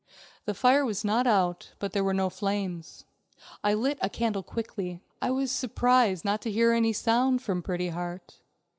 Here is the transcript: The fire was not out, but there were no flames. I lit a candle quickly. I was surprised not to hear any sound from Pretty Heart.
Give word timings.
The 0.45 0.55
fire 0.55 0.83
was 0.83 1.05
not 1.05 1.27
out, 1.27 1.73
but 1.77 1.91
there 1.93 2.03
were 2.03 2.11
no 2.11 2.31
flames. 2.31 3.05
I 3.63 3.75
lit 3.75 3.99
a 4.01 4.09
candle 4.09 4.41
quickly. 4.41 4.99
I 5.21 5.29
was 5.29 5.51
surprised 5.51 6.25
not 6.25 6.41
to 6.41 6.51
hear 6.51 6.71
any 6.73 6.91
sound 6.91 7.43
from 7.43 7.61
Pretty 7.61 7.89
Heart. 7.89 8.39